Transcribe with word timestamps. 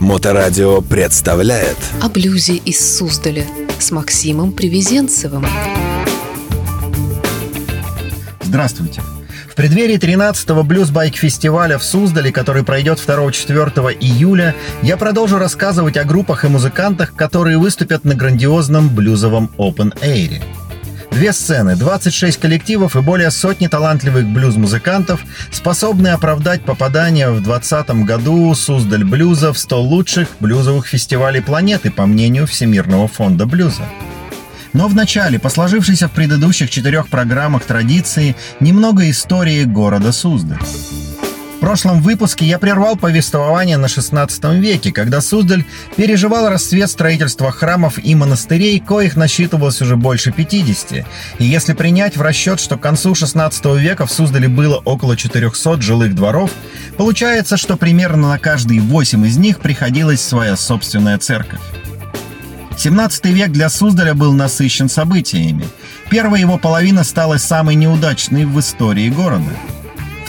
Моторадио 0.00 0.80
представляет 0.80 1.76
О 2.00 2.08
блюзе 2.08 2.54
из 2.56 2.96
Суздаля 2.96 3.44
с 3.78 3.90
Максимом 3.90 4.52
Привезенцевым. 4.52 5.46
Здравствуйте. 8.40 9.02
В 9.46 9.54
преддверии 9.54 9.98
13-го 9.98 10.62
блюз-байк-фестиваля 10.62 11.76
в 11.76 11.84
Суздале, 11.84 12.32
который 12.32 12.64
пройдет 12.64 12.98
2-4 12.98 13.94
июля, 14.00 14.56
я 14.82 14.96
продолжу 14.96 15.36
рассказывать 15.36 15.98
о 15.98 16.04
группах 16.04 16.46
и 16.46 16.48
музыкантах, 16.48 17.14
которые 17.14 17.58
выступят 17.58 18.04
на 18.04 18.14
грандиозном 18.14 18.88
блюзовом 18.88 19.50
Open 19.58 19.92
Air. 20.00 20.42
Две 21.10 21.32
сцены, 21.32 21.76
26 21.76 22.38
коллективов 22.38 22.96
и 22.96 23.00
более 23.00 23.30
сотни 23.30 23.66
талантливых 23.66 24.26
блюз-музыкантов 24.26 25.20
способны 25.50 26.08
оправдать 26.08 26.62
попадание 26.62 27.30
в 27.30 27.42
2020 27.42 27.90
году 28.04 28.54
Суздаль 28.54 29.04
блюза 29.04 29.52
в 29.52 29.58
100 29.58 29.82
лучших 29.82 30.28
блюзовых 30.40 30.86
фестивалей 30.86 31.42
планеты, 31.42 31.90
по 31.90 32.06
мнению 32.06 32.46
Всемирного 32.46 33.08
фонда 33.08 33.44
блюза. 33.44 33.82
Но 34.72 34.86
в 34.86 34.94
начале, 34.94 35.38
по 35.38 35.48
сложившейся 35.48 36.08
в 36.08 36.12
предыдущих 36.12 36.70
четырех 36.70 37.08
программах 37.08 37.64
традиции, 37.64 38.36
немного 38.60 39.10
истории 39.10 39.64
города 39.64 40.12
Суздаль. 40.12 40.60
В 41.60 41.62
прошлом 41.62 42.00
выпуске 42.00 42.46
я 42.46 42.58
прервал 42.58 42.96
повествование 42.96 43.76
на 43.76 43.86
16 43.86 44.44
веке, 44.54 44.92
когда 44.92 45.20
Суздаль 45.20 45.66
переживал 45.94 46.48
расцвет 46.48 46.90
строительства 46.90 47.52
храмов 47.52 48.02
и 48.02 48.14
монастырей, 48.14 48.80
коих 48.80 49.14
насчитывалось 49.14 49.82
уже 49.82 49.96
больше 49.96 50.32
50. 50.32 51.04
И 51.38 51.44
если 51.44 51.74
принять 51.74 52.16
в 52.16 52.22
расчет, 52.22 52.60
что 52.60 52.78
к 52.78 52.80
концу 52.80 53.14
16 53.14 53.62
века 53.76 54.06
в 54.06 54.10
Суздале 54.10 54.48
было 54.48 54.76
около 54.86 55.18
400 55.18 55.82
жилых 55.82 56.14
дворов, 56.14 56.50
получается, 56.96 57.58
что 57.58 57.76
примерно 57.76 58.30
на 58.30 58.38
каждые 58.38 58.80
8 58.80 59.26
из 59.26 59.36
них 59.36 59.60
приходилась 59.60 60.22
своя 60.22 60.56
собственная 60.56 61.18
церковь. 61.18 61.60
17 62.78 63.26
век 63.26 63.52
для 63.52 63.68
Суздаля 63.68 64.14
был 64.14 64.32
насыщен 64.32 64.88
событиями. 64.88 65.66
Первая 66.08 66.40
его 66.40 66.56
половина 66.56 67.04
стала 67.04 67.36
самой 67.36 67.74
неудачной 67.74 68.46
в 68.46 68.58
истории 68.58 69.10
города. 69.10 69.50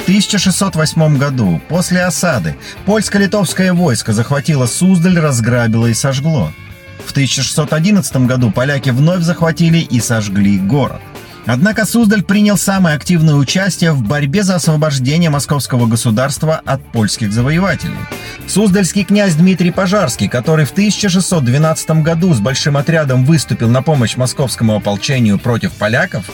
В 0.02 0.04
1608 0.04 1.18
году, 1.20 1.62
после 1.70 2.04
осады, 2.04 2.56
польско-литовское 2.88 3.72
войско 3.72 4.14
захватило 4.14 4.66
Суздаль, 4.66 5.20
разграбило 5.20 5.86
и 5.86 5.94
сожгло. 5.94 6.52
В 7.06 7.12
1611 7.12 8.26
году 8.26 8.50
поляки 8.50 8.90
вновь 8.90 9.22
захватили 9.22 9.78
и 9.78 10.00
сожгли 10.00 10.58
город. 10.58 11.02
Однако 11.46 11.86
Суздаль 11.86 12.24
принял 12.24 12.58
самое 12.58 12.96
активное 12.96 13.36
участие 13.36 13.92
в 13.92 14.02
борьбе 14.02 14.42
за 14.42 14.56
освобождение 14.56 15.30
московского 15.30 15.86
государства 15.86 16.60
от 16.66 16.82
польских 16.92 17.32
завоевателей. 17.32 17.98
Суздальский 18.48 19.04
князь 19.04 19.36
Дмитрий 19.36 19.72
Пожарский, 19.72 20.28
который 20.28 20.66
в 20.66 20.72
1612 20.72 22.02
году 22.02 22.34
с 22.34 22.40
большим 22.40 22.76
отрядом 22.76 23.24
выступил 23.24 23.70
на 23.70 23.84
помощь 23.84 24.18
московскому 24.18 24.76
ополчению 24.76 25.38
против 25.38 25.74
поляков, 25.74 26.26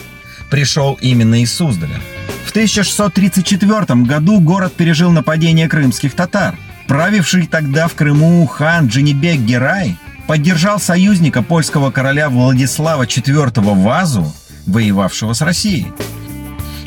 пришел 0.50 0.98
именно 1.02 1.42
из 1.42 1.52
Суздаля. 1.52 2.00
В 2.48 2.50
1634 2.50 4.04
году 4.04 4.40
город 4.40 4.72
пережил 4.72 5.10
нападение 5.10 5.68
крымских 5.68 6.14
татар. 6.14 6.56
Правивший 6.86 7.46
тогда 7.46 7.88
в 7.88 7.94
Крыму 7.94 8.46
хан 8.46 8.86
Дженебек 8.86 9.40
Герай 9.40 9.98
поддержал 10.26 10.80
союзника 10.80 11.42
польского 11.42 11.90
короля 11.90 12.30
Владислава 12.30 13.02
IV 13.02 13.60
Вазу, 13.82 14.32
воевавшего 14.64 15.34
с 15.34 15.42
Россией. 15.42 15.88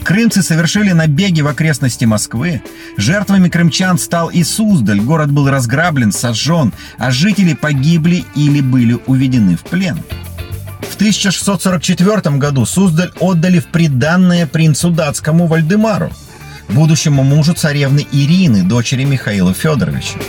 Крымцы 0.04 0.42
совершили 0.42 0.94
набеги 0.94 1.42
в 1.42 1.48
окрестности 1.48 2.06
Москвы. 2.06 2.64
Жертвами 2.98 3.48
крымчан 3.48 4.00
стал 4.00 4.30
и 4.30 4.44
Суздаль. 4.44 5.00
Город 5.00 5.32
был 5.32 5.48
разграблен, 5.48 6.12
сожжен, 6.12 6.74
а 6.98 7.12
жители 7.12 7.54
погибли 7.54 8.26
или 8.34 8.62
были 8.62 8.98
уведены 9.06 9.58
в 9.58 9.62
плен. 9.62 10.00
В 10.92 10.96
1644 10.96 12.38
году 12.38 12.66
Суздаль 12.66 13.12
отдали 13.20 13.60
в 13.60 13.68
приданное 13.68 14.46
принцу 14.46 14.92
датскому 14.92 15.48
Вальдемару, 15.48 16.12
будущему 16.68 17.24
мужу 17.24 17.54
царевны 17.54 18.06
Ирины, 18.12 18.64
дочери 18.64 19.06
Михаила 19.06 19.54
Федоровича. 19.54 20.20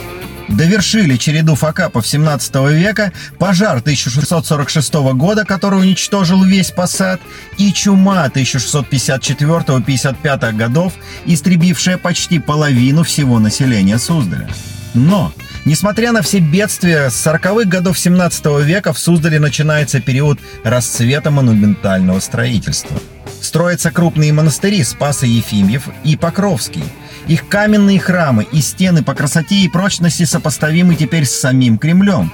Довершили 0.47 1.17
череду 1.17 1.55
факапов 1.55 2.07
17 2.07 2.55
века 2.71 3.11
пожар 3.39 3.79
1646 3.79 4.93
года, 5.15 5.43
который 5.45 5.79
уничтожил 5.79 6.41
весь 6.43 6.71
посад, 6.71 7.19
и 7.57 7.73
чума 7.73 8.25
1654-55 8.27 10.53
годов, 10.53 10.93
истребившая 11.25 11.97
почти 11.97 12.39
половину 12.39 13.03
всего 13.03 13.39
населения 13.39 13.99
Суздаля. 13.99 14.47
Но 14.93 15.33
Несмотря 15.65 16.11
на 16.11 16.21
все 16.21 16.39
бедствия, 16.39 17.09
с 17.09 17.25
40-х 17.25 17.69
годов 17.69 17.97
17 17.97 18.45
века 18.65 18.91
в 18.91 18.99
Суздале 18.99 19.39
начинается 19.39 20.01
период 20.01 20.39
расцвета 20.65 21.31
монументального 21.31 22.19
строительства. 22.19 22.99
Строятся 23.41 23.89
крупные 23.89 24.33
монастыри 24.33 24.83
Спаса 24.83 25.25
Ефимьев 25.25 25.87
и 26.03 26.17
Покровский. 26.17 26.83
Их 27.27 27.47
каменные 27.47 27.97
храмы 27.97 28.45
и 28.51 28.59
стены 28.59 29.03
по 29.03 29.13
красоте 29.13 29.55
и 29.55 29.69
прочности 29.69 30.25
сопоставимы 30.25 30.95
теперь 30.95 31.25
с 31.25 31.39
самим 31.39 31.77
Кремлем. 31.77 32.29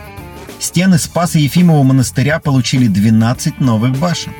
Стены 0.59 0.97
Спаса 0.97 1.38
Ефимова 1.38 1.84
монастыря 1.84 2.40
получили 2.40 2.88
12 2.88 3.59
новых 3.59 3.96
башен. 4.00 4.34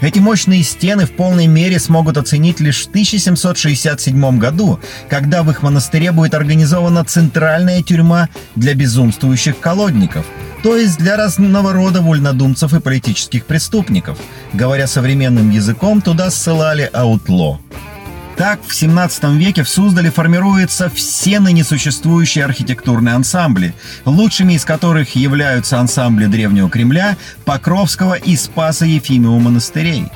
Эти 0.00 0.18
мощные 0.18 0.62
стены 0.62 1.04
в 1.04 1.12
полной 1.12 1.46
мере 1.46 1.78
смогут 1.78 2.16
оценить 2.16 2.58
лишь 2.58 2.86
в 2.86 2.88
1767 2.88 4.38
году, 4.38 4.80
когда 5.10 5.42
в 5.42 5.50
их 5.50 5.62
монастыре 5.62 6.10
будет 6.10 6.34
организована 6.34 7.04
центральная 7.04 7.82
тюрьма 7.82 8.30
для 8.56 8.74
безумствующих 8.74 9.60
колодников, 9.60 10.24
то 10.62 10.76
есть 10.76 10.98
для 10.98 11.16
разного 11.16 11.74
рода 11.74 12.00
вольнодумцев 12.00 12.72
и 12.72 12.80
политических 12.80 13.44
преступников. 13.44 14.18
Говоря 14.54 14.86
современным 14.86 15.50
языком, 15.50 16.00
туда 16.00 16.30
ссылали 16.30 16.88
аутло. 16.92 17.60
Так, 18.40 18.60
в 18.66 18.74
17 18.74 19.24
веке 19.34 19.62
в 19.64 19.68
Суздале 19.68 20.10
формируются 20.10 20.88
все 20.88 21.40
ныне 21.40 21.62
существующие 21.62 22.42
архитектурные 22.42 23.14
ансамбли, 23.14 23.74
лучшими 24.06 24.54
из 24.54 24.64
которых 24.64 25.14
являются 25.14 25.78
ансамбли 25.78 26.24
Древнего 26.24 26.70
Кремля, 26.70 27.18
Покровского 27.44 28.14
и 28.14 28.36
Спаса 28.36 28.86
Ефимова 28.86 29.38
монастырей. 29.38 30.06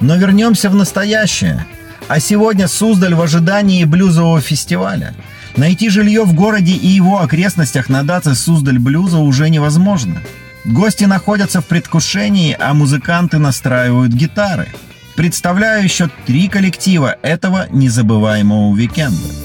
Но 0.00 0.16
вернемся 0.16 0.68
в 0.68 0.74
настоящее. 0.74 1.64
А 2.08 2.18
сегодня 2.18 2.66
Суздаль 2.66 3.14
в 3.14 3.22
ожидании 3.22 3.84
блюзового 3.84 4.40
фестиваля. 4.40 5.14
Найти 5.56 5.90
жилье 5.90 6.24
в 6.24 6.34
городе 6.34 6.72
и 6.72 6.88
его 6.88 7.20
окрестностях 7.22 7.88
на 7.88 8.02
дате 8.02 8.34
Суздаль 8.34 8.80
блюза 8.80 9.18
уже 9.18 9.48
невозможно. 9.48 10.20
Гости 10.64 11.04
находятся 11.04 11.60
в 11.60 11.66
предвкушении, 11.66 12.56
а 12.58 12.74
музыканты 12.74 13.38
настраивают 13.38 14.12
гитары– 14.12 14.72
Представляю 15.16 15.84
еще 15.84 16.10
три 16.26 16.48
коллектива 16.48 17.16
этого 17.22 17.66
незабываемого 17.70 18.70
уикенда. 18.70 19.44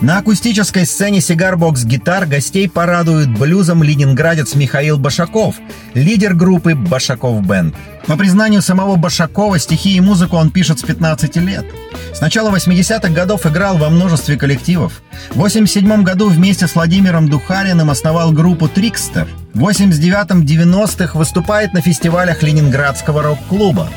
На 0.00 0.18
акустической 0.18 0.86
сцене 0.86 1.20
Сигарбокс 1.20 1.84
Гитар 1.84 2.24
гостей 2.26 2.68
порадует 2.68 3.36
блюзом 3.36 3.82
ленинградец 3.82 4.54
Михаил 4.54 4.96
Башаков, 4.96 5.56
лидер 5.94 6.34
группы 6.34 6.76
Башаков 6.76 7.44
Бенд. 7.44 7.74
По 8.06 8.16
признанию 8.16 8.62
самого 8.62 8.94
Башакова, 8.94 9.58
стихи 9.58 9.96
и 9.96 10.00
музыку 10.00 10.36
он 10.36 10.50
пишет 10.50 10.78
с 10.78 10.82
15 10.82 11.36
лет. 11.38 11.66
С 12.14 12.20
начала 12.20 12.54
80-х 12.54 13.08
годов 13.08 13.44
играл 13.44 13.76
во 13.76 13.90
множестве 13.90 14.36
коллективов. 14.36 15.02
В 15.30 15.38
87 15.38 16.04
году 16.04 16.28
вместе 16.28 16.68
с 16.68 16.76
Владимиром 16.76 17.28
Духариным 17.28 17.90
основал 17.90 18.30
группу 18.30 18.68
«Трикстер». 18.68 19.26
В 19.52 19.68
89-90-х 19.68 21.18
выступает 21.18 21.72
на 21.72 21.80
фестивалях 21.80 22.44
Ленинградского 22.44 23.22
рок-клуба. 23.22 23.88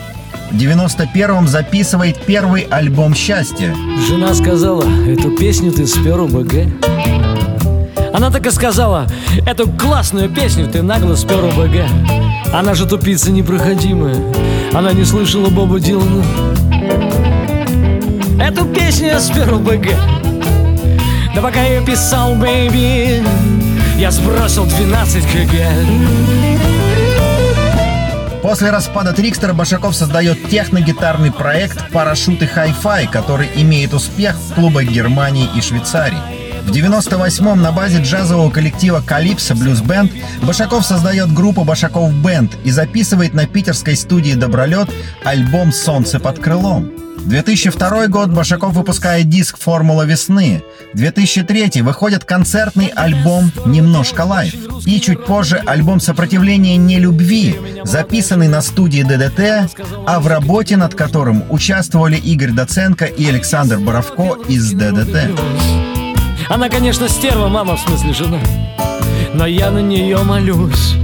В 0.51 0.56
91-м 0.56 1.47
записывает 1.47 2.17
первый 2.25 2.63
альбом 2.63 3.16
«Счастье». 3.16 3.73
Жена 4.09 4.34
сказала, 4.34 4.84
эту 5.07 5.31
песню 5.31 5.72
ты 5.72 5.88
спер 5.88 6.19
у 6.19 6.28
БГ. 6.28 6.67
Она 8.14 8.29
так 8.29 8.46
и 8.46 8.52
сказала, 8.52 9.08
эту 9.47 9.70
классную 9.70 10.29
песню 10.29 10.67
ты 10.67 10.81
нагло 10.81 11.16
спер 11.16 11.46
у 11.46 11.52
БГ. 11.52 11.85
Она 12.53 12.75
же 12.75 12.85
тупица 12.85 13.31
непроходимая, 13.31 14.17
она 14.73 14.91
не 14.91 15.05
слышала 15.05 15.49
Боба 15.49 15.79
Дилана. 15.79 16.22
Эту 18.37 18.66
песню 18.66 19.08
я 19.08 19.22
спер 19.22 19.53
у 19.53 19.59
БГ. 19.59 19.87
Да 21.34 21.41
пока 21.41 21.64
я 21.64 21.81
писал, 21.81 22.35
baby, 22.35 23.23
я 23.97 24.11
сбросил 24.11 24.66
12 24.66 25.23
кг. 25.23 26.91
После 28.51 28.69
распада 28.69 29.13
Трикстера 29.13 29.53
Башаков 29.53 29.95
создает 29.95 30.49
техногитарный 30.49 31.31
проект 31.31 31.89
«Парашюты 31.93 32.47
Хай-Фай», 32.47 33.07
который 33.07 33.49
имеет 33.55 33.93
успех 33.93 34.35
в 34.35 34.55
клубах 34.55 34.83
Германии 34.83 35.47
и 35.55 35.61
Швейцарии. 35.61 36.17
В 36.65 36.69
98-м 36.69 37.61
на 37.61 37.71
базе 37.71 38.01
джазового 38.01 38.51
коллектива 38.51 38.99
«Калипсо 38.99 39.55
Блюз 39.55 39.79
Бенд» 39.79 40.11
Башаков 40.43 40.85
создает 40.85 41.33
группу 41.33 41.63
«Башаков 41.63 42.13
Бенд» 42.13 42.51
и 42.65 42.71
записывает 42.71 43.33
на 43.33 43.47
питерской 43.47 43.95
студии 43.95 44.33
«Добролет» 44.33 44.89
альбом 45.23 45.71
«Солнце 45.71 46.19
под 46.19 46.39
крылом». 46.39 46.91
2002 47.26 48.08
год 48.08 48.29
Башаков 48.29 48.73
выпускает 48.73 49.29
диск 49.29 49.58
«Формула 49.59 50.03
весны». 50.03 50.64
2003 50.94 51.82
выходит 51.82 52.26
концертный 52.26 52.88
альбом 52.88 53.52
«Немножко 53.66 54.22
лайф». 54.22 54.56
И 54.85 55.00
чуть 55.00 55.26
позже 55.26 55.62
альбом 55.66 56.00
«Сопротивление 56.00 56.78
не 56.78 57.00
любви», 57.00 57.56
записанный 57.84 58.47
на 58.47 58.62
студии 58.62 59.03
ДДТ, 59.03 59.72
а 60.08 60.20
в 60.20 60.28
работе 60.28 60.78
над 60.78 60.96
которым 60.96 61.44
участвовали 61.50 62.18
Игорь 62.18 62.52
Доценко 62.52 63.06
и 63.06 63.26
Александр 63.28 63.78
Боровко 63.79 64.38
из 64.47 64.72
ДДТ. 64.72 65.29
Она, 66.50 66.70
конечно, 66.70 67.08
стерва, 67.08 67.47
мама, 67.47 67.78
в 67.78 67.79
смысле 67.79 68.14
жена 68.14 68.40
Но 69.34 69.46
я 69.46 69.72
на 69.72 69.79
нее 69.79 70.18
молюсь 70.23 70.96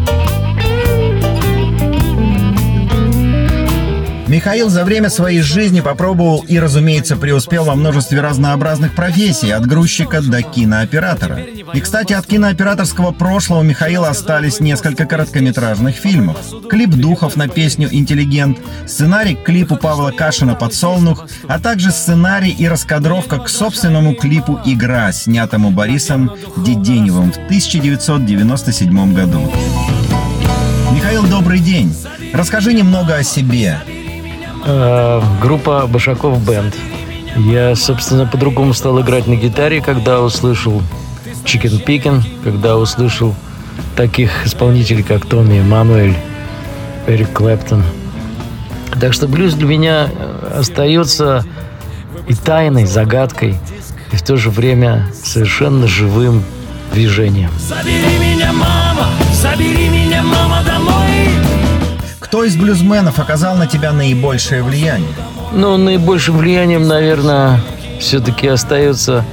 Михаил 4.37 4.69
за 4.69 4.85
время 4.85 5.09
своей 5.09 5.41
жизни 5.41 5.81
попробовал 5.81 6.45
и, 6.47 6.59
разумеется, 6.59 7.15
преуспел 7.15 7.63
во 7.63 7.73
множестве 7.73 8.21
разнообразных 8.21 8.93
профессий, 8.93 9.49
от 9.49 9.65
грузчика 9.65 10.21
до 10.21 10.43
кинооператора. 10.43 11.39
И, 11.73 11.79
кстати, 11.79 12.13
от 12.13 12.27
кинооператорского 12.27 13.13
прошлого 13.13 13.63
Михаила 13.63 14.09
остались 14.09 14.59
несколько 14.59 15.07
короткометражных 15.07 15.95
фильмов. 15.95 16.37
Клип 16.69 16.91
Духов 16.91 17.35
на 17.35 17.47
песню 17.47 17.89
«Интеллигент», 17.91 18.59
сценарий 18.85 19.33
к 19.33 19.41
клипу 19.41 19.75
Павла 19.75 20.11
Кашина 20.11 20.53
«Подсолнух», 20.53 21.25
а 21.47 21.59
также 21.59 21.89
сценарий 21.89 22.51
и 22.51 22.67
раскадровка 22.67 23.39
к 23.39 23.49
собственному 23.49 24.13
клипу 24.13 24.59
«Игра», 24.65 25.11
снятому 25.13 25.71
Борисом 25.71 26.31
Деденевым 26.57 27.31
в 27.31 27.37
1997 27.37 29.13
году. 29.15 29.51
Михаил, 30.91 31.25
добрый 31.25 31.57
день. 31.59 31.91
Расскажи 32.33 32.73
немного 32.73 33.15
о 33.15 33.23
себе. 33.23 33.79
Э, 34.69 35.21
группа 35.41 35.87
Башаков 35.87 36.45
Бенд. 36.45 36.75
Я, 37.37 37.73
собственно, 37.75 38.25
по-другому 38.25 38.73
стал 38.73 38.99
играть 38.99 39.25
на 39.25 39.35
гитаре, 39.35 39.81
когда 39.81 40.21
услышал 40.21 40.81
Chicken 41.45 41.85
Pickin, 41.85 42.21
когда 42.43 42.77
услышал 42.77 43.33
таких 43.95 44.45
исполнителей, 44.45 45.03
как 45.03 45.25
Томми 45.25 45.61
Мануэль, 45.61 46.17
Эрик 47.07 47.31
Клэптон. 47.31 47.81
Так 48.99 49.13
что 49.13 49.27
блюз 49.27 49.53
для 49.53 49.67
меня 49.67 50.09
э, 50.13 50.57
остается 50.59 51.45
и 52.27 52.33
тайной, 52.33 52.85
загадкой, 52.85 53.55
и 54.11 54.17
в 54.17 54.21
то 54.21 54.35
же 54.35 54.49
время 54.49 55.07
совершенно 55.13 55.87
живым 55.87 56.43
движением. 56.93 57.51
Забери 57.57 58.17
меня, 58.19 58.51
мама, 58.51 59.07
забери 59.31 59.87
меня, 59.87 60.21
мама, 60.23 60.61
домой 60.65 61.16
кто 62.27 62.43
из 62.43 62.57
блюзменов 62.57 63.19
оказал 63.19 63.55
на 63.55 63.67
тебя 63.67 63.93
наибольшее 63.93 64.61
влияние? 64.61 65.07
Ну, 65.53 65.77
наибольшим 65.77 66.37
влиянием, 66.37 66.85
наверное, 66.85 67.61
все-таки 68.01 68.49
остается 68.49 69.23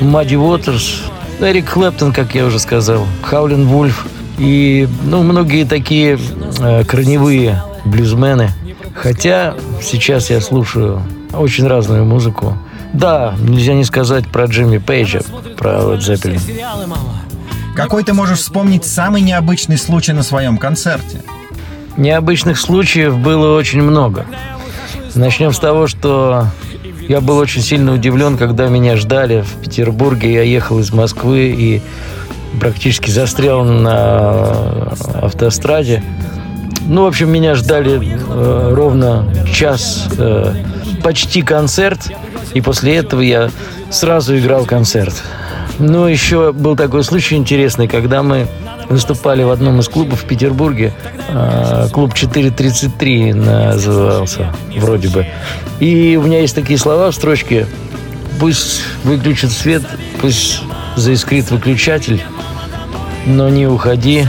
Мадди 0.00 0.34
Уотерс, 0.34 1.02
Эрик 1.40 1.70
Клэптон, 1.70 2.12
как 2.12 2.34
я 2.34 2.44
уже 2.44 2.58
сказал, 2.58 3.06
Хаулин 3.22 3.68
Вульф 3.68 4.06
и, 4.38 4.88
ну, 5.04 5.22
многие 5.22 5.64
такие 5.64 6.18
э, 6.58 6.82
корневые 6.82 7.62
блюзмены. 7.84 8.50
Хотя 8.92 9.54
сейчас 9.80 10.28
я 10.28 10.40
слушаю 10.40 11.00
очень 11.32 11.68
разную 11.68 12.04
музыку. 12.04 12.58
Да, 12.92 13.36
нельзя 13.38 13.74
не 13.74 13.84
сказать 13.84 14.26
про 14.26 14.46
Джимми 14.46 14.78
Пейджа, 14.78 15.20
про 15.56 15.74
Led 15.74 16.00
Zeppelin. 16.00 16.40
Какой 17.76 18.02
ты 18.02 18.12
можешь 18.12 18.40
вспомнить 18.40 18.84
самый 18.84 19.22
необычный 19.22 19.78
случай 19.78 20.12
на 20.12 20.24
своем 20.24 20.58
концерте? 20.58 21.22
Необычных 21.96 22.58
случаев 22.58 23.18
было 23.18 23.56
очень 23.56 23.82
много. 23.82 24.26
Начнем 25.14 25.52
с 25.52 25.58
того, 25.58 25.86
что 25.86 26.46
я 27.08 27.20
был 27.20 27.36
очень 27.36 27.60
сильно 27.60 27.92
удивлен, 27.92 28.38
когда 28.38 28.68
меня 28.68 28.96
ждали 28.96 29.42
в 29.42 29.60
Петербурге. 29.60 30.32
Я 30.32 30.42
ехал 30.42 30.78
из 30.78 30.92
Москвы 30.92 31.54
и 31.56 31.82
практически 32.60 33.10
застрял 33.10 33.64
на 33.64 34.92
автостраде. 35.20 36.02
Ну, 36.86 37.04
в 37.04 37.06
общем, 37.06 37.30
меня 37.30 37.54
ждали 37.54 38.00
э, 38.02 38.74
ровно 38.74 39.26
час, 39.52 40.08
э, 40.16 40.54
почти 41.02 41.42
концерт. 41.42 42.10
И 42.54 42.60
после 42.60 42.96
этого 42.96 43.20
я 43.20 43.50
сразу 43.90 44.36
играл 44.36 44.64
концерт. 44.64 45.14
Ну, 45.78 46.06
еще 46.06 46.52
был 46.52 46.76
такой 46.76 47.04
случай 47.04 47.36
интересный, 47.36 47.88
когда 47.88 48.22
мы 48.22 48.46
выступали 48.88 49.42
в 49.42 49.50
одном 49.50 49.80
из 49.80 49.88
клубов 49.88 50.22
в 50.22 50.26
Петербурге. 50.26 50.92
А, 51.28 51.88
клуб 51.88 52.14
433 52.14 53.32
назывался, 53.32 54.54
вроде 54.76 55.08
бы. 55.08 55.26
И 55.80 56.16
у 56.16 56.22
меня 56.22 56.40
есть 56.40 56.54
такие 56.54 56.78
слова 56.78 57.10
в 57.10 57.14
строчке. 57.14 57.66
Пусть 58.40 58.82
выключит 59.04 59.52
свет, 59.52 59.82
пусть 60.20 60.62
заискрит 60.96 61.50
выключатель, 61.50 62.22
но 63.26 63.48
не 63.48 63.66
уходи, 63.66 64.26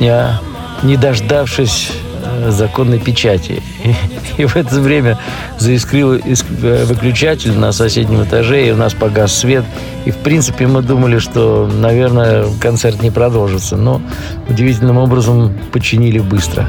не, 0.00 0.40
не 0.82 0.96
дождавшись 0.96 1.90
Э, 2.26 2.50
законной 2.50 2.98
печати. 2.98 3.62
И, 3.86 3.94
и 4.42 4.46
в 4.46 4.56
это 4.56 4.80
время 4.80 5.18
заискрил 5.58 6.14
э, 6.14 6.84
выключатель 6.84 7.52
на 7.52 7.72
соседнем 7.72 8.24
этаже, 8.24 8.66
и 8.66 8.70
у 8.70 8.76
нас 8.76 8.94
погас 8.94 9.34
свет. 9.34 9.64
И, 10.04 10.10
в 10.10 10.16
принципе, 10.16 10.66
мы 10.66 10.82
думали, 10.82 11.18
что, 11.18 11.66
наверное, 11.66 12.46
концерт 12.60 13.02
не 13.02 13.10
продолжится. 13.10 13.76
Но 13.76 14.00
удивительным 14.48 14.98
образом 14.98 15.52
починили 15.72 16.18
быстро. 16.18 16.68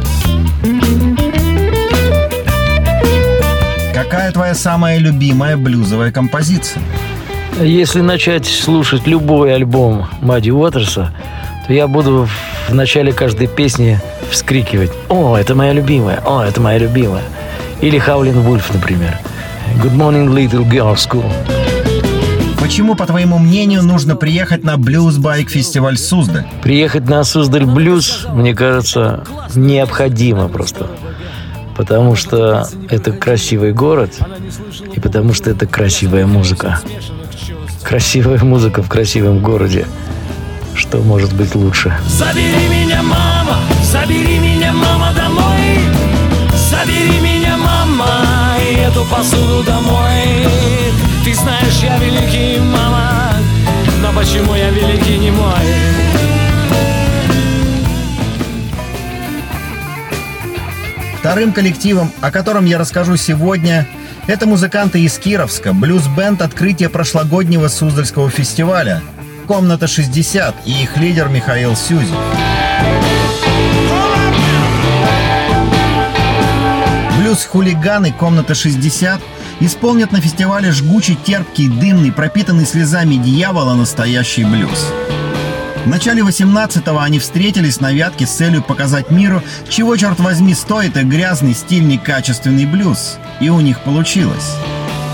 Какая 3.93 4.31
твоя 4.31 4.55
самая 4.55 4.99
любимая 4.99 5.57
блюзовая 5.57 6.11
композиция? 6.11 6.81
Если 7.59 8.01
начать 8.01 8.45
слушать 8.45 9.07
любой 9.07 9.53
альбом 9.53 10.07
Мадди 10.21 10.51
Уотерса, 10.51 11.11
то 11.65 11.73
я 11.73 11.87
буду 11.87 12.29
в 12.67 12.73
начале 12.73 13.13
каждой 13.13 13.47
песни 13.47 13.99
вскрикивать 14.29 14.91
«О, 15.09 15.37
это 15.37 15.55
моя 15.55 15.73
любимая! 15.73 16.21
О, 16.25 16.43
это 16.43 16.59
моя 16.59 16.79
любимая!» 16.79 17.23
Или 17.81 17.97
Хаулин 17.97 18.41
Вульф, 18.41 18.73
например. 18.73 19.17
«Good 19.81 19.95
morning, 19.95 20.27
little 20.27 20.69
girl 20.69 20.95
school». 20.95 21.31
Почему, 22.59 22.95
по 22.95 23.05
твоему 23.05 23.37
мнению, 23.37 23.83
нужно 23.83 24.17
приехать 24.17 24.63
на 24.63 24.77
блюз-байк-фестиваль 24.77 25.97
Суздаль? 25.97 26.45
Приехать 26.61 27.07
на 27.07 27.23
Суздаль 27.23 27.65
Блюз, 27.65 28.27
мне 28.29 28.53
кажется, 28.53 29.23
необходимо 29.55 30.49
просто. 30.49 30.87
Потому 31.77 32.15
что 32.15 32.67
это 32.89 33.13
красивый 33.13 33.71
город, 33.71 34.15
и 34.93 34.99
потому 34.99 35.33
что 35.33 35.49
это 35.49 35.65
красивая 35.65 36.25
музыка. 36.25 36.81
Красивая 37.83 38.39
музыка 38.39 38.83
в 38.83 38.89
красивом 38.89 39.39
городе. 39.39 39.85
Что 40.77 40.99
может 40.99 41.33
быть 41.33 41.55
лучше? 41.55 41.91
Забери 42.07 42.67
меня, 42.69 43.01
мама, 43.01 43.57
забери 43.81 44.37
меня, 44.37 44.71
мама, 44.71 45.11
домой. 45.11 45.79
Забери 46.69 47.19
меня, 47.19 47.57
мама, 47.57 48.57
и 48.61 48.75
эту 48.75 49.03
посуду 49.05 49.63
домой. 49.63 50.45
Ты 51.25 51.33
знаешь, 51.33 51.79
я 51.81 51.97
великий, 51.97 52.59
мама, 52.59 53.33
но 54.03 54.13
почему 54.13 54.53
я 54.53 54.69
великий 54.69 55.17
не 55.17 55.31
мой? 55.31 55.65
Вторым 61.19 61.53
коллективом, 61.53 62.11
о 62.21 62.29
котором 62.29 62.65
я 62.65 62.77
расскажу 62.77 63.17
сегодня, 63.17 63.87
это 64.27 64.45
музыканты 64.45 65.01
из 65.01 65.17
Кировска, 65.17 65.73
блюз-бенд 65.73 66.43
открытия 66.43 66.87
прошлогоднего 66.87 67.67
Суздальского 67.67 68.29
фестиваля– 68.29 69.01
«Комната 69.47 69.85
60» 69.85 70.55
и 70.65 70.83
их 70.83 70.97
лидер 70.97 71.29
Михаил 71.29 71.73
Сюзи. 71.73 72.13
Блюз-хулиганы 77.17 78.11
«Комната 78.11 78.53
60» 78.53 79.21
исполнят 79.61 80.11
на 80.11 80.19
фестивале 80.19 80.71
жгучий, 80.71 81.15
терпкий, 81.15 81.69
дымный, 81.69 82.11
пропитанный 82.11 82.65
слезами 82.65 83.15
дьявола 83.15 83.73
настоящий 83.73 84.43
блюз. 84.43 84.91
В 85.85 85.87
начале 85.87 86.23
18-го 86.23 86.99
они 86.99 87.17
встретились 87.17 87.79
на 87.79 87.93
Вятке 87.93 88.27
с 88.27 88.31
целью 88.31 88.61
показать 88.61 89.11
миру, 89.11 89.41
чего, 89.69 89.95
черт 89.95 90.19
возьми, 90.19 90.53
стоит 90.53 90.97
и 90.97 91.03
грязный, 91.03 91.53
стильный, 91.53 91.97
качественный 91.97 92.65
блюз. 92.65 93.17
И 93.39 93.47
у 93.47 93.61
них 93.61 93.79
получилось. 93.79 94.57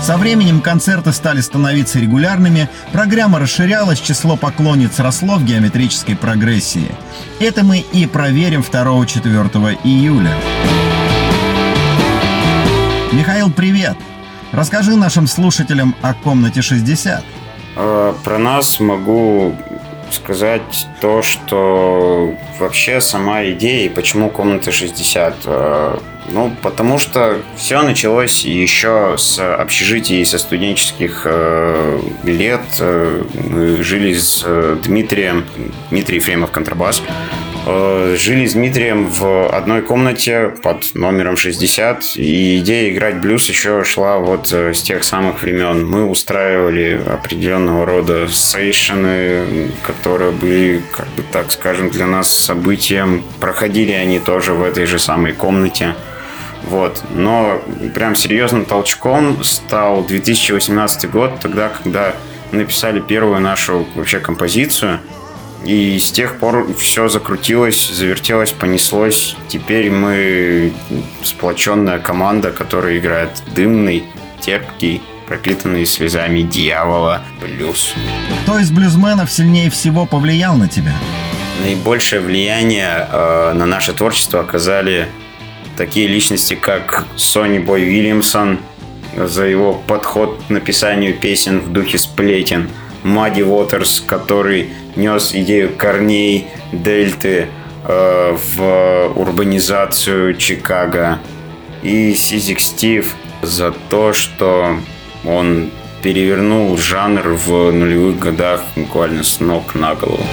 Со 0.04 0.18
временем 0.18 0.60
концерты 0.60 1.14
стали 1.14 1.40
становиться 1.40 1.98
регулярными, 1.98 2.68
программа 2.92 3.38
расширялась, 3.38 3.98
число 3.98 4.36
поклонниц 4.36 4.98
росло 4.98 5.36
в 5.36 5.44
геометрической 5.46 6.14
прогрессии. 6.14 6.94
Это 7.40 7.64
мы 7.64 7.78
и 7.78 8.04
проверим 8.04 8.60
2-4 8.60 9.78
июля. 9.82 10.36
Михаил, 13.12 13.50
привет! 13.50 13.96
Расскажи 14.52 14.94
нашим 14.94 15.26
слушателям 15.26 15.96
о 16.02 16.12
комнате 16.12 16.60
60. 16.60 17.24
А, 17.76 18.12
про 18.22 18.36
нас 18.36 18.80
могу 18.80 19.56
сказать 20.14 20.86
то, 21.00 21.22
что 21.22 22.34
вообще 22.58 23.00
сама 23.00 23.44
идея 23.50 23.86
и 23.86 23.88
почему 23.88 24.30
комната 24.30 24.72
60. 24.72 25.34
Э, 25.44 25.98
ну, 26.28 26.54
потому 26.62 26.98
что 26.98 27.40
все 27.56 27.82
началось 27.82 28.44
еще 28.44 29.16
с 29.18 29.38
общежитий, 29.38 30.24
со 30.24 30.38
студенческих 30.38 31.22
э, 31.24 32.00
лет. 32.24 32.62
Э, 32.80 33.22
мы 33.34 33.82
жили 33.82 34.14
с 34.14 34.44
Дмитрием, 34.84 35.44
Дмитрий 35.90 36.16
Ефремов 36.16 36.50
контрабас. 36.50 37.02
Э, 37.66 38.14
жили 38.18 38.46
с 38.46 38.52
Дмитрием 38.52 39.06
в 39.06 39.48
одной 39.48 39.80
комнате 39.80 40.52
под 40.62 40.94
номером 40.94 41.36
60, 41.36 42.16
и 42.16 42.58
идея 42.58 42.92
играть 42.92 43.20
блюз 43.20 43.48
еще 43.48 43.84
шла 43.84 44.18
вот 44.18 44.52
э, 44.52 44.74
с 44.74 44.82
тех 44.82 45.02
самых 45.02 45.42
времен. 45.42 45.86
Мы 45.86 46.04
устраивали 46.04 47.00
определенного 47.06 47.86
рода 47.86 48.28
сейшены, 48.28 49.70
которые 49.82 50.32
были, 50.32 50.82
как 50.92 51.06
бы 51.08 51.22
так 51.32 51.50
скажем, 51.52 51.88
для 51.88 52.06
нас 52.06 52.28
событием. 52.28 53.24
Проходили 53.40 53.92
они 53.92 54.18
тоже 54.18 54.52
в 54.52 54.62
этой 54.62 54.84
же 54.84 54.98
самой 54.98 55.32
комнате. 55.32 55.94
Вот. 56.64 57.02
Но 57.14 57.62
прям 57.94 58.14
серьезным 58.14 58.66
толчком 58.66 59.42
стал 59.42 60.04
2018 60.04 61.10
год, 61.10 61.40
тогда, 61.40 61.70
когда 61.70 62.14
написали 62.52 63.00
первую 63.00 63.40
нашу 63.40 63.86
вообще 63.94 64.20
композицию– 64.20 65.00
и 65.64 65.98
с 65.98 66.10
тех 66.12 66.38
пор 66.38 66.74
все 66.74 67.08
закрутилось, 67.08 67.88
завертелось, 67.88 68.52
понеслось. 68.52 69.36
Теперь 69.48 69.90
мы 69.90 70.72
сплоченная 71.22 71.98
команда, 71.98 72.52
которая 72.52 72.98
играет 72.98 73.30
дымный, 73.54 74.04
терпкий, 74.40 75.02
пропитанный 75.26 75.86
слезами 75.86 76.42
дьявола 76.42 77.22
блюз. 77.40 77.94
Кто 78.42 78.58
из 78.58 78.70
блюзменов 78.70 79.30
сильнее 79.30 79.70
всего 79.70 80.06
повлиял 80.06 80.56
на 80.56 80.68
тебя? 80.68 80.92
Наибольшее 81.62 82.20
влияние 82.20 83.08
э, 83.10 83.52
на 83.54 83.64
наше 83.64 83.92
творчество 83.92 84.40
оказали 84.40 85.08
такие 85.76 86.06
личности, 86.06 86.54
как 86.54 87.04
Сони 87.16 87.58
Бой 87.58 87.84
Уильямсон 87.84 88.58
за 89.16 89.44
его 89.44 89.74
подход 89.74 90.42
к 90.46 90.50
написанию 90.50 91.14
песен 91.14 91.60
в 91.60 91.72
духе 91.72 91.98
сплетен, 91.98 92.68
Мадди 93.02 93.42
Уотерс, 93.42 94.00
который 94.00 94.70
нес 94.96 95.34
идею 95.34 95.74
корней 95.76 96.48
дельты 96.72 97.48
э, 97.86 98.36
в 98.56 99.12
урбанизацию 99.14 100.34
Чикаго. 100.34 101.18
И 101.82 102.14
Сизик 102.14 102.60
Стив 102.60 103.14
за 103.42 103.72
то, 103.72 104.12
что 104.12 104.78
он 105.24 105.70
перевернул 106.02 106.76
жанр 106.76 107.34
в 107.34 107.70
нулевых 107.72 108.18
годах 108.18 108.62
буквально 108.76 109.24
с 109.24 109.40
ног 109.40 109.74
на 109.74 109.94
голову. 109.94 110.24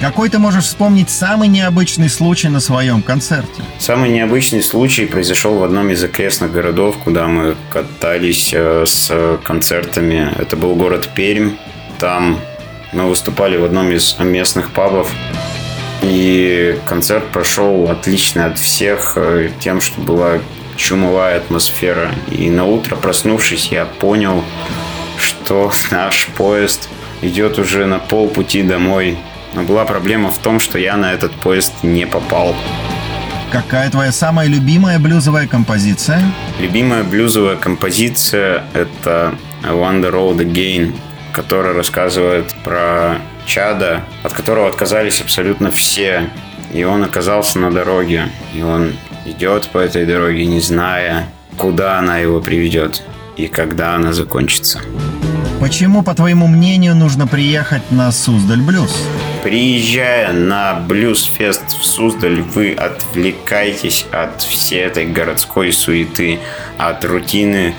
Какой 0.00 0.30
ты 0.30 0.38
можешь 0.38 0.64
вспомнить 0.64 1.10
самый 1.10 1.46
необычный 1.48 2.08
случай 2.08 2.48
на 2.48 2.60
своем 2.60 3.02
концерте? 3.02 3.62
Самый 3.78 4.08
необычный 4.08 4.62
случай 4.62 5.04
произошел 5.04 5.58
в 5.58 5.62
одном 5.62 5.90
из 5.90 6.02
окрестных 6.02 6.52
городов, 6.52 6.96
куда 7.04 7.26
мы 7.26 7.54
катались 7.68 8.50
э, 8.54 8.84
с 8.86 9.38
концертами. 9.44 10.32
Это 10.38 10.56
был 10.56 10.74
город 10.74 11.10
Пермь. 11.14 11.50
Там 11.98 12.40
мы 12.92 13.08
выступали 13.08 13.56
в 13.56 13.64
одном 13.64 13.92
из 13.92 14.18
местных 14.18 14.72
пабов. 14.72 15.10
И 16.02 16.78
концерт 16.86 17.26
прошел 17.26 17.90
отлично 17.90 18.46
от 18.46 18.58
всех, 18.58 19.12
э, 19.16 19.50
тем, 19.60 19.80
что 19.80 20.00
была 20.00 20.38
чумовая 20.76 21.36
атмосфера. 21.36 22.10
И 22.30 22.48
на 22.48 22.64
утро, 22.64 22.96
проснувшись, 22.96 23.68
я 23.70 23.84
понял, 23.84 24.42
что 25.18 25.70
наш 25.90 26.26
поезд 26.36 26.88
идет 27.22 27.58
уже 27.58 27.86
на 27.86 27.98
полпути 27.98 28.62
домой. 28.62 29.18
Но 29.52 29.62
была 29.62 29.84
проблема 29.84 30.30
в 30.30 30.38
том, 30.38 30.58
что 30.60 30.78
я 30.78 30.96
на 30.96 31.12
этот 31.12 31.32
поезд 31.32 31.72
не 31.82 32.06
попал. 32.06 32.54
Какая 33.52 33.90
твоя 33.90 34.12
самая 34.12 34.46
любимая 34.46 35.00
блюзовая 35.00 35.48
композиция? 35.48 36.22
Любимая 36.60 37.02
блюзовая 37.02 37.56
композиция— 37.56 38.64
это 38.74 39.34
«One 39.64 40.00
the 40.00 40.10
Road 40.12 40.38
Again» 40.38 40.94
который 41.32 41.72
рассказывает 41.74 42.54
про 42.64 43.18
чада, 43.46 44.02
от 44.22 44.32
которого 44.32 44.68
отказались 44.68 45.20
абсолютно 45.20 45.70
все. 45.70 46.30
И 46.72 46.84
он 46.84 47.02
оказался 47.02 47.58
на 47.58 47.70
дороге, 47.70 48.28
и 48.54 48.62
он 48.62 48.92
идет 49.26 49.68
по 49.68 49.78
этой 49.78 50.06
дороге, 50.06 50.46
не 50.46 50.60
зная, 50.60 51.26
куда 51.56 51.98
она 51.98 52.18
его 52.18 52.40
приведет 52.40 53.02
и 53.36 53.48
когда 53.48 53.94
она 53.94 54.12
закончится. 54.12 54.80
Почему, 55.60 56.02
по 56.02 56.14
твоему 56.14 56.46
мнению, 56.46 56.94
нужно 56.94 57.26
приехать 57.26 57.90
на 57.90 58.10
Суздаль 58.12 58.62
Блюз? 58.62 58.96
Приезжая 59.42 60.32
на 60.32 60.74
Блюз-фест 60.74 61.78
в 61.78 61.84
Суздаль, 61.84 62.40
вы 62.40 62.72
отвлекаетесь 62.72 64.06
от 64.10 64.40
всей 64.40 64.80
этой 64.80 65.06
городской 65.06 65.72
суеты, 65.72 66.38
от 66.78 67.04
рутины, 67.04 67.74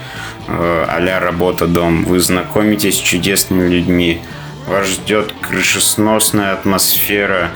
а 0.60 1.20
работа-дом. 1.20 2.04
Вы 2.06 2.20
знакомитесь 2.20 2.96
с 2.96 3.02
чудесными 3.02 3.68
людьми. 3.68 4.22
Вас 4.68 4.88
ждет 4.88 5.34
крышесносная 5.42 6.54
атмосфера. 6.54 7.52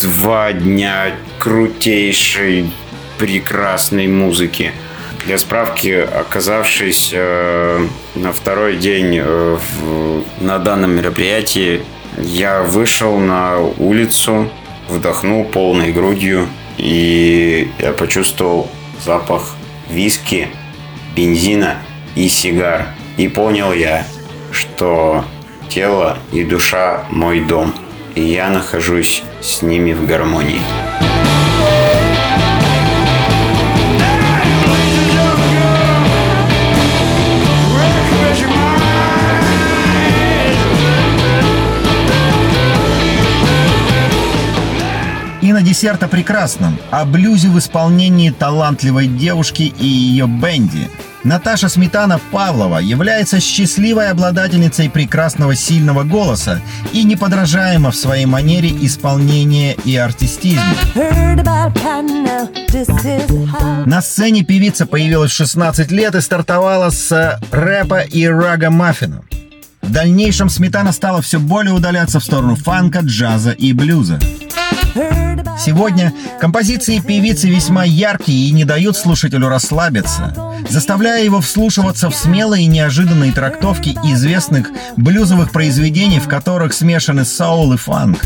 Два 0.00 0.52
дня 0.52 1.14
крутейшей, 1.38 2.72
прекрасной 3.18 4.08
музыки. 4.08 4.72
Для 5.26 5.38
справки, 5.38 5.88
оказавшись 5.90 7.10
э, 7.12 7.86
на 8.14 8.32
второй 8.32 8.78
день 8.78 9.18
э, 9.18 9.58
в, 9.80 10.24
на 10.40 10.58
данном 10.58 10.92
мероприятии, 10.92 11.82
я 12.16 12.62
вышел 12.62 13.18
на 13.18 13.58
улицу, 13.58 14.50
вдохнул 14.88 15.44
полной 15.44 15.92
грудью, 15.92 16.48
и 16.78 17.70
я 17.78 17.92
почувствовал 17.92 18.70
запах 19.04 19.54
виски, 19.90 20.48
бензина 21.14 21.76
и 22.14 22.28
сигар. 22.28 22.86
И 23.16 23.28
понял 23.28 23.72
я, 23.72 24.04
что 24.52 25.24
тело 25.68 26.18
и 26.32 26.44
душа 26.44 27.04
мой 27.10 27.40
дом, 27.40 27.74
и 28.14 28.22
я 28.22 28.50
нахожусь 28.50 29.22
с 29.40 29.62
ними 29.62 29.92
в 29.92 30.06
гармонии. 30.06 30.60
И 45.42 45.52
на 45.52 45.62
десерт 45.62 46.02
о 46.02 46.08
прекрасном, 46.08 46.78
о 46.90 47.04
блюзе 47.04 47.48
в 47.48 47.58
исполнении 47.58 48.30
талантливой 48.30 49.06
девушки 49.06 49.62
и 49.62 49.86
ее 49.86 50.26
бенди. 50.26 50.88
Наташа 51.22 51.68
Сметана 51.68 52.18
Павлова 52.32 52.78
является 52.78 53.40
счастливой 53.40 54.08
обладательницей 54.10 54.88
прекрасного 54.88 55.54
сильного 55.54 56.02
голоса 56.02 56.60
и 56.92 57.04
неподражаема 57.04 57.90
в 57.90 57.96
своей 57.96 58.26
манере 58.26 58.70
исполнения 58.80 59.74
и 59.84 59.96
артистизма. 59.96 60.74
На 63.86 64.00
сцене 64.00 64.44
певица 64.44 64.86
появилась 64.86 65.32
в 65.32 65.36
16 65.36 65.90
лет 65.90 66.14
и 66.14 66.20
стартовала 66.20 66.90
с 66.90 67.38
рэпа 67.50 68.00
и 68.00 68.26
рага 68.26 68.70
маффина. 68.70 69.22
В 69.90 69.92
дальнейшем 69.92 70.48
Сметана 70.48 70.92
стала 70.92 71.20
все 71.20 71.40
более 71.40 71.74
удаляться 71.74 72.20
в 72.20 72.24
сторону 72.24 72.54
фанка, 72.54 73.00
джаза 73.00 73.50
и 73.50 73.72
блюза. 73.72 74.20
Сегодня 75.58 76.14
композиции 76.40 77.00
певицы 77.00 77.48
весьма 77.48 77.82
яркие 77.82 78.48
и 78.48 78.52
не 78.52 78.64
дают 78.64 78.96
слушателю 78.96 79.48
расслабиться, 79.48 80.32
заставляя 80.68 81.24
его 81.24 81.40
вслушиваться 81.40 82.08
в 82.08 82.14
смелые 82.14 82.66
и 82.66 82.68
неожиданные 82.68 83.32
трактовки 83.32 83.98
известных 84.04 84.70
блюзовых 84.96 85.50
произведений, 85.50 86.20
в 86.20 86.28
которых 86.28 86.72
смешаны 86.72 87.24
соул 87.24 87.72
и 87.72 87.76
фанк. 87.76 88.20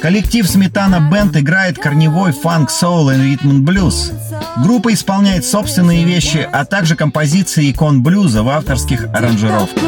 Коллектив 0.00 0.48
«Сметана 0.48 1.00
Бенд» 1.10 1.36
играет 1.36 1.78
корневой 1.78 2.32
фанк, 2.32 2.70
соул 2.70 3.10
и 3.10 3.16
ритм 3.16 3.64
блюз. 3.64 4.12
Группа 4.62 4.92
исполняет 4.92 5.44
собственные 5.44 6.04
вещи, 6.04 6.48
а 6.52 6.64
также 6.64 6.96
композиции 6.96 7.70
икон 7.70 8.02
блюза 8.02 8.42
в 8.42 8.48
авторских 8.48 9.06
аранжировках. 9.12 9.82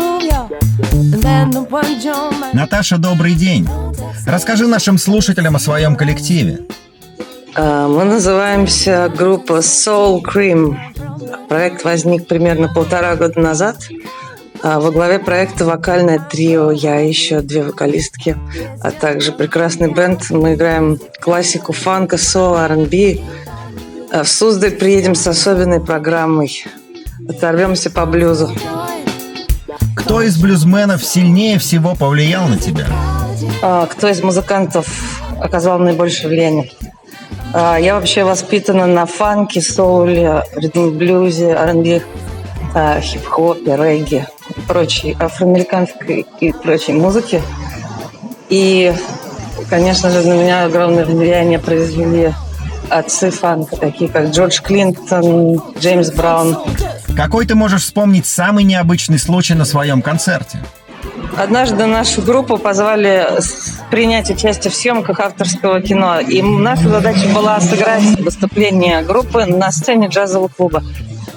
Наташа, 2.53 2.99
добрый 2.99 3.35
день. 3.35 3.69
Расскажи 4.27 4.67
нашим 4.67 4.99
слушателям 4.99 5.57
о 5.57 5.59
своем 5.59 5.97
коллективе. 5.97 6.61
А, 7.55 7.89
мы 7.89 8.05
называемся 8.05 9.13
группа 9.15 9.59
Soul 9.59 10.23
Cream. 10.23 10.77
Проект 11.49 11.85
возник 11.85 12.27
примерно 12.27 12.69
полтора 12.69 13.17
года 13.17 13.41
назад. 13.41 13.89
А, 14.63 14.81
во 14.81 14.91
главе 14.91 15.19
проекта 15.19 15.65
вокальное 15.65 16.19
трио, 16.19 16.71
я 16.71 17.01
и 17.01 17.09
еще 17.09 17.41
две 17.41 17.63
вокалистки, 17.63 18.37
а 18.83 18.91
также 18.91 19.33
прекрасный 19.33 19.93
бенд. 19.93 20.31
Мы 20.31 20.55
играем 20.55 20.99
классику 21.21 21.73
фанка, 21.73 22.19
соул, 22.19 22.57
R&B. 22.57 23.21
А, 24.11 24.23
в 24.25 24.29
Суздаль 24.29 24.73
приедем 24.73 25.15
с 25.15 25.27
особенной 25.27 25.81
программой. 25.81 26.65
Оторвемся 27.29 27.91
по 27.91 28.07
блюзу. 28.07 28.51
Кто 29.95 30.23
из 30.23 30.39
блюзменов 30.39 31.05
сильнее 31.05 31.59
всего 31.59 31.95
повлиял 31.95 32.49
на 32.49 32.57
тебя? 32.57 32.87
А, 33.63 33.87
кто 33.87 34.09
из 34.09 34.23
музыкантов 34.23 34.87
оказал 35.41 35.79
наибольшее 35.79 36.29
влияние? 36.29 36.71
А, 37.53 37.77
я 37.77 37.95
вообще 37.95 38.25
воспитана 38.25 38.87
на 38.87 39.07
фанке, 39.07 39.61
соуле, 39.61 40.45
ритм-блюзе, 40.55 41.51
R&B, 41.51 42.03
а, 42.79 43.01
хип-хопе, 43.01 43.77
регги 43.77 44.25
и 44.57 44.61
прочей 44.61 45.17
афроамериканской 45.19 46.27
и 46.39 46.53
прочей 46.53 46.93
музыке. 46.93 47.43
И, 48.49 48.95
конечно 49.69 50.11
же, 50.11 50.23
на 50.23 50.35
меня 50.35 50.65
огромное 50.65 51.05
влияние 51.05 51.59
произвели 51.59 52.33
отцы 52.89 53.31
фанка, 53.31 53.77
такие 53.77 54.09
как 54.09 54.31
Джордж 54.31 54.61
Клинтон, 54.63 55.61
Джеймс 55.81 56.13
Браун. 56.13 56.57
Какой 57.17 57.47
ты 57.47 57.57
можешь 57.57 57.83
вспомнить 57.83 58.27
самый 58.27 58.63
необычный 58.63 59.19
случай 59.19 59.55
на 59.55 59.65
своем 59.65 60.01
концерте? 60.01 60.61
Однажды 61.37 61.85
нашу 61.87 62.23
группу 62.23 62.59
позвали 62.59 63.27
принять 63.91 64.31
участие 64.31 64.71
в 64.71 64.75
съемках 64.77 65.19
авторского 65.19 65.81
кино. 65.81 66.21
И 66.21 66.43
наша 66.43 66.89
задача 66.89 67.29
была 67.35 67.61
сыграть 67.61 68.21
выступление 68.21 69.03
группы 69.03 69.45
на 69.47 69.73
сцене 69.73 70.07
джазового 70.07 70.49
клуба 70.49 70.83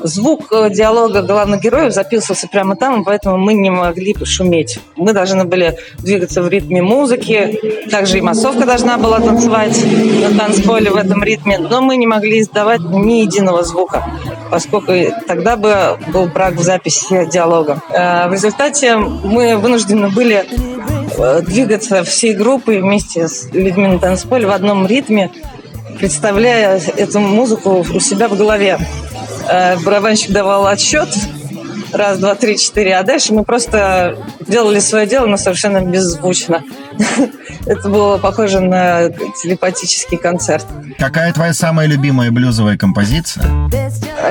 звук 0.03 0.51
э, 0.51 0.69
диалога 0.69 1.21
главных 1.21 1.61
героев 1.61 1.93
записывался 1.93 2.47
прямо 2.47 2.75
там, 2.75 3.03
поэтому 3.03 3.37
мы 3.37 3.53
не 3.53 3.69
могли 3.69 4.15
шуметь. 4.23 4.79
Мы 4.95 5.13
должны 5.13 5.45
были 5.45 5.77
двигаться 5.99 6.41
в 6.41 6.49
ритме 6.49 6.81
музыки, 6.81 7.87
также 7.89 8.17
и 8.17 8.21
массовка 8.21 8.65
должна 8.65 8.97
была 8.97 9.19
танцевать 9.19 9.77
на 10.21 10.37
танцполе 10.37 10.91
в 10.91 10.95
этом 10.95 11.23
ритме, 11.23 11.57
но 11.57 11.81
мы 11.81 11.97
не 11.97 12.07
могли 12.07 12.41
издавать 12.41 12.81
ни 12.81 13.21
единого 13.21 13.63
звука, 13.63 14.05
поскольку 14.49 14.93
тогда 15.27 15.55
бы 15.55 15.97
был 16.13 16.27
брак 16.27 16.55
в 16.55 16.63
записи 16.63 17.27
диалога. 17.31 17.81
Э, 17.89 18.27
в 18.27 18.33
результате 18.33 18.95
мы 18.97 19.57
вынуждены 19.57 20.09
были 20.09 20.45
э, 21.17 21.41
двигаться 21.41 22.03
всей 22.03 22.33
группой 22.33 22.81
вместе 22.81 23.27
с 23.27 23.49
людьми 23.53 23.87
на 23.87 23.99
танцполе 23.99 24.47
в 24.47 24.51
одном 24.51 24.85
ритме, 24.85 25.31
представляя 25.99 26.81
эту 26.97 27.19
музыку 27.19 27.85
у 27.93 27.99
себя 27.99 28.27
в 28.27 28.37
голове. 28.37 28.79
Э, 29.51 29.77
барабанщик 29.77 30.31
давал 30.31 30.67
отсчет. 30.67 31.09
Раз, 31.91 32.19
два, 32.19 32.35
три, 32.35 32.57
четыре. 32.57 32.95
А 32.95 33.03
дальше 33.03 33.33
мы 33.33 33.43
просто 33.43 34.17
делали 34.47 34.79
свое 34.79 35.05
дело, 35.05 35.25
но 35.25 35.35
совершенно 35.35 35.81
беззвучно. 35.81 36.63
Это 37.65 37.89
было 37.89 38.17
похоже 38.17 38.61
на 38.61 39.09
телепатический 39.09 40.17
концерт. 40.17 40.65
Какая 40.97 41.33
твоя 41.33 41.53
самая 41.53 41.87
любимая 41.87 42.31
блюзовая 42.31 42.77
композиция? 42.77 43.43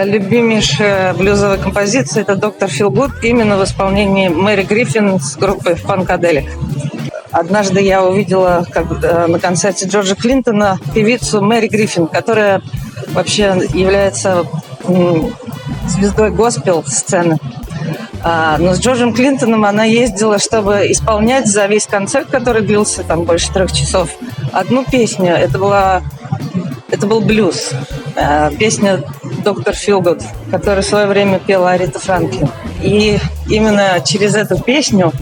Любимейшая 0.02 1.12
блюзовая 1.12 1.58
композиция– 1.58 2.22
это 2.24 2.36
«Доктор 2.36 2.68
Филгуд» 2.68 3.10
именно 3.22 3.56
в 3.56 3.64
исполнении 3.64 4.28
Мэри 4.28 4.62
Гриффин 4.62 5.20
с 5.20 5.36
группой 5.36 5.74
«Фанкаделик». 5.74 6.50
Однажды 7.30 7.80
я 7.80 8.02
увидела 8.02 8.66
как, 8.70 8.86
э, 9.04 9.26
на 9.26 9.38
концерте 9.38 9.86
Джорджа 9.86 10.14
Клинтона 10.14 10.78
певицу 10.94 11.40
Мэри 11.42 11.68
Гриффин, 11.68 12.08
которая 12.08 12.62
вообще 13.12 13.62
является 13.72 14.44
звездой 15.88 16.30
госпел 16.30 16.84
сцены. 16.86 17.38
А, 18.22 18.58
но 18.58 18.74
с 18.74 18.80
Джорджем 18.80 19.14
Клинтоном 19.14 19.64
она 19.64 19.84
ездила, 19.84 20.38
чтобы 20.38 20.90
исполнять 20.90 21.46
за 21.46 21.66
весь 21.66 21.86
концерт, 21.86 22.28
который 22.30 22.62
длился 22.62 23.02
там 23.02 23.24
больше 23.24 23.50
трех 23.52 23.72
часов, 23.72 24.10
одну 24.52 24.84
песню. 24.84 25.32
Это 25.32 25.58
была 25.58 26.02
это 26.90 27.06
был 27.06 27.20
блюз. 27.20 27.70
А, 28.16 28.50
песня 28.50 29.02
«Доктор 29.44 29.74
Филгуд», 29.74 30.22
которую 30.50 30.82
в 30.82 30.86
свое 30.86 31.06
время 31.06 31.38
пела 31.38 31.70
Арита 31.70 31.98
Франклин. 31.98 32.48
И 32.82 33.18
именно 33.48 34.00
через 34.04 34.34
эту 34.34 34.60
песню 34.60 35.12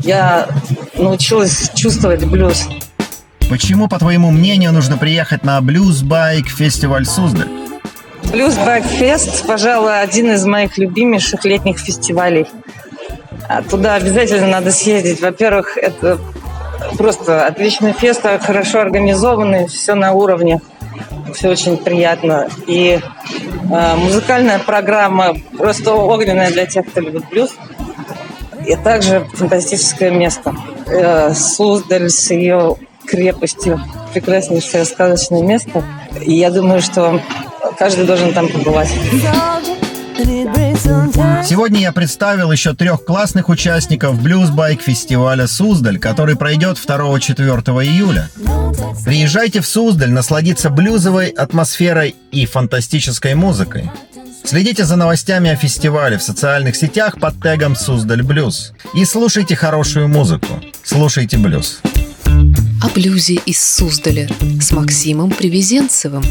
я 0.00 0.48
научилась 0.96 1.70
чувствовать 1.74 2.24
блюз. 2.24 2.66
Почему, 3.50 3.88
по 3.88 3.98
твоему 3.98 4.30
мнению, 4.30 4.72
нужно 4.72 4.96
приехать 4.96 5.44
на 5.44 5.58
Blues 5.58 6.02
Bike 6.02 6.48
фестиваль 6.48 7.06
Суздаль? 7.06 7.67
Блюз 8.30 8.56
Байкфест, 8.56 9.46
пожалуй, 9.46 10.00
один 10.00 10.30
из 10.32 10.44
моих 10.44 10.76
любимейших 10.76 11.44
летних 11.44 11.78
фестивалей. 11.78 12.46
А 13.48 13.62
туда 13.62 13.94
обязательно 13.94 14.46
надо 14.46 14.70
съездить. 14.70 15.22
Во-первых, 15.22 15.78
это 15.78 16.18
просто 16.98 17.46
отличный 17.46 17.92
фест, 17.92 18.22
хорошо 18.42 18.80
организованный, 18.80 19.66
все 19.66 19.94
на 19.94 20.12
уровне, 20.12 20.60
все 21.34 21.48
очень 21.48 21.78
приятно. 21.78 22.48
И 22.66 23.00
э, 23.00 23.96
музыкальная 23.96 24.58
программа 24.58 25.34
просто 25.56 25.94
огненная 25.94 26.50
для 26.50 26.66
тех, 26.66 26.86
кто 26.86 27.00
любит 27.00 27.28
блюз. 27.30 27.54
И 28.66 28.76
также 28.76 29.26
фантастическое 29.32 30.10
место. 30.10 30.54
Э, 30.86 31.32
Суздаль 31.32 32.10
с 32.10 32.30
ее 32.30 32.76
крепостью, 33.06 33.80
прекраснейшее 34.12 34.84
сказочное 34.84 35.42
место. 35.42 35.82
И 36.20 36.34
я 36.34 36.50
думаю, 36.50 36.82
что 36.82 37.20
каждый 37.78 38.04
должен 38.04 38.32
там 38.32 38.48
побывать. 38.48 38.90
Сегодня 41.44 41.80
я 41.80 41.92
представил 41.92 42.50
еще 42.50 42.74
трех 42.74 43.04
классных 43.04 43.48
участников 43.48 44.20
блюз-байк 44.20 44.82
фестиваля 44.82 45.46
«Суздаль», 45.46 45.98
который 45.98 46.36
пройдет 46.36 46.76
2-4 46.76 47.84
июля. 47.84 48.28
Приезжайте 49.04 49.60
в 49.60 49.66
Суздаль 49.66 50.10
насладиться 50.10 50.70
блюзовой 50.70 51.28
атмосферой 51.28 52.16
и 52.32 52.46
фантастической 52.46 53.34
музыкой. 53.34 53.90
Следите 54.44 54.84
за 54.84 54.96
новостями 54.96 55.50
о 55.50 55.56
фестивале 55.56 56.18
в 56.18 56.22
социальных 56.22 56.74
сетях 56.76 57.20
под 57.20 57.40
тегом 57.40 57.76
«Суздаль 57.76 58.22
Блюз». 58.22 58.72
И 58.94 59.04
слушайте 59.04 59.54
хорошую 59.56 60.08
музыку. 60.08 60.60
Слушайте 60.82 61.38
блюз. 61.38 61.80
О 62.80 62.88
блюзе 62.94 63.34
из 63.44 63.60
Суздаля 63.60 64.28
с 64.60 64.70
Максимом 64.72 65.30
Привезенцевым. 65.30 66.22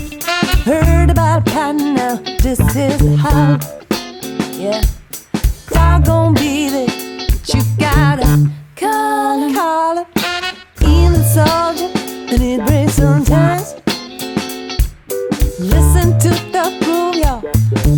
Heard 0.66 1.12
about 1.12 1.46
pattern 1.46 1.94
now, 1.94 2.20
this 2.42 2.60
is 2.76 3.02
how. 3.22 3.60
Yeah, 4.58 4.82
I'm 5.76 6.04
gonna 6.04 6.34
be 6.40 6.70
there, 6.70 6.88
but 7.28 7.54
you 7.54 7.62
gotta 7.78 8.50
call 8.76 9.54
call 9.54 9.98
him. 9.98 10.06
Even 10.82 11.24
soldier, 11.24 11.90
and 12.32 12.42
it 12.42 12.66
breaks 12.66 12.94
sometimes. 12.94 13.76
Listen 15.60 16.18
to 16.20 16.30
the 16.52 16.78
groove, 16.82 17.16
y'all, 17.16 17.44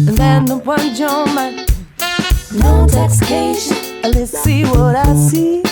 and 0.07 0.17
then 0.17 0.45
the 0.45 0.57
one 0.57 0.95
your 0.95 1.25
mind. 1.33 1.71
No 2.51 2.83
intoxication, 2.83 3.77
let's 4.03 4.31
see 4.43 4.63
what 4.63 4.95
I 4.95 5.15
see. 5.15 5.63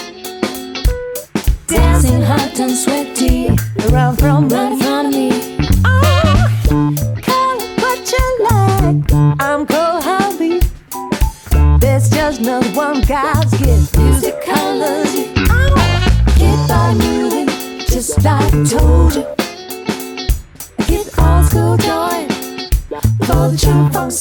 Dancing 1.67 2.21
hot 2.21 2.59
and 2.59 2.71
sweaty 2.71 3.49
around 3.89 4.17
from 4.17 4.45
in 4.45 4.79
front 4.79 5.07
of 5.07 5.13
me. 5.13 5.29
Call 7.21 7.57
it 7.59 7.81
what 7.81 8.11
you 8.11 8.25
like. 8.43 9.41
I'm 9.41 9.65
cold, 9.65 10.03
how. 10.03 10.27
There's 11.79 12.09
just 12.09 12.41
no 12.41 12.61
one 12.73 13.01
God's 13.01 13.51
gift. 13.59 13.97
Music 13.97 14.41
colors 14.41 15.15
you. 15.15 15.33
Oh, 15.49 15.73
ah, 15.77 16.33
get 16.37 16.67
by 16.67 16.93
moving, 16.93 17.47
just 17.85 18.23
like 18.23 18.53
I 18.53 18.63
told 18.63 19.15
you. 19.15 19.25
Get 20.87 21.07
old 21.19 21.45
school 21.45 21.77
joy 21.77 22.27
for 23.25 23.49
the 23.49 23.57
true 23.59 23.89
funk 23.91 24.11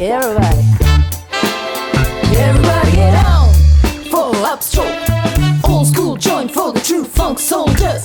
Everybody. 0.00 0.64
Everybody 2.36 2.90
get 2.96 3.26
on 3.26 3.54
for 4.10 4.32
upstroke. 4.42 5.68
Old 5.68 5.86
school 5.86 6.16
joint 6.16 6.50
for 6.50 6.72
the 6.72 6.80
true 6.80 7.04
funk 7.04 7.38
soldiers. 7.38 8.04